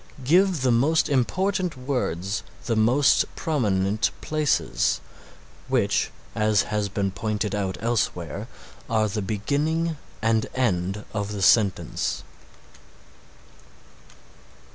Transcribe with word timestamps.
Give 0.23 0.63
the 0.63 0.71
most 0.71 1.09
important 1.09 1.77
words 1.77 2.41
the 2.65 2.75
most 2.75 3.23
prominent 3.35 4.09
places, 4.19 4.99
which, 5.67 6.09
as 6.33 6.63
has 6.63 6.89
been 6.89 7.11
pointed 7.11 7.53
out 7.53 7.77
elsewhere, 7.81 8.47
are 8.89 9.07
the 9.07 9.21
beginning 9.21 9.97
and 10.19 10.47
end 10.55 11.05
of 11.13 11.31
the 11.33 11.43
sentence. 11.43 12.23